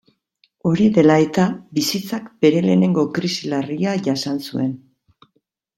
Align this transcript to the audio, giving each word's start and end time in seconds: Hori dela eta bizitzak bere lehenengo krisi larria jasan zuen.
Hori 0.69 0.87
dela 0.95 1.17
eta 1.25 1.45
bizitzak 1.79 2.33
bere 2.47 2.65
lehenengo 2.69 3.05
krisi 3.19 3.53
larria 3.55 3.95
jasan 4.09 4.45
zuen. 4.51 4.75